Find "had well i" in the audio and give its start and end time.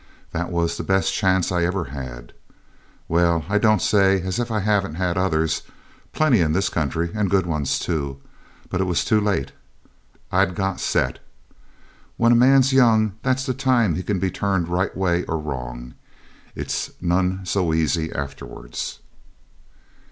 1.93-3.59